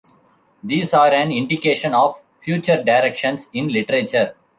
These 0.63 0.95
are 0.95 1.09
an 1.13 1.31
indication 1.31 1.93
of 1.93 2.23
future 2.39 2.83
directions 2.83 3.49
in 3.53 3.67
literature. 3.67 4.33